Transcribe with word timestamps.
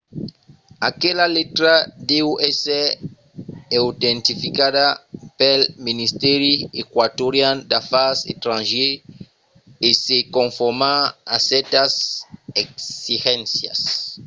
aquela 0.89 1.25
letra 1.37 1.71
deu 2.11 2.27
èsser 2.49 2.87
autentificada 3.83 4.85
pel 5.39 5.61
ministèri 5.87 6.53
eqüatorian 6.81 7.55
d’afars 7.69 8.19
estrangièrs 8.33 9.01
e 9.87 9.89
se 10.03 10.17
conformar 10.37 10.99
a 11.33 11.35
cèrtas 11.49 11.91
exigéncias 12.63 13.79